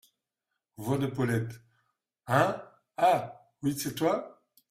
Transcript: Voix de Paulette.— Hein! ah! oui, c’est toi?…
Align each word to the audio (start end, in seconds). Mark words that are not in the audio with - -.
Voix 0.77 0.97
de 0.97 1.05
Paulette.— 1.05 1.61
Hein! 2.25 2.59
ah! 2.97 3.39
oui, 3.61 3.75
c’est 3.77 3.93
toi?… 3.93 4.41